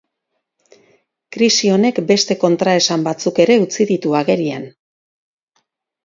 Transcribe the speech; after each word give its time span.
Krisi 1.35 1.67
honek 1.73 1.99
beste 2.11 2.37
kontraesan 2.43 3.03
batzuk 3.09 3.41
ere 3.45 3.57
utzi 3.65 3.87
ditu 3.91 4.15
agerian. 4.21 4.65